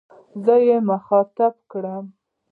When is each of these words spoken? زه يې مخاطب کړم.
زه 0.43 0.55
يې 0.67 0.77
مخاطب 0.89 1.53
کړم. 1.71 2.05